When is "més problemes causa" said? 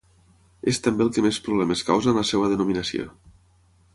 1.25-2.13